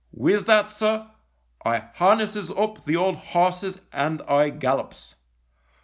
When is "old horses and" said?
2.95-4.19